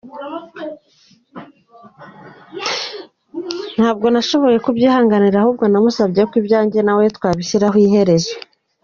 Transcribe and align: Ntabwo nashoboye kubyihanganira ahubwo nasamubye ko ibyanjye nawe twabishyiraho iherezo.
Ntabwo 3.75 4.05
nashoboye 4.13 4.57
kubyihanganira 4.65 5.37
ahubwo 5.39 5.63
nasamubye 5.65 6.23
ko 6.29 6.33
ibyanjye 6.41 6.79
nawe 6.83 7.03
twabishyiraho 7.17 7.77
iherezo. 7.87 8.33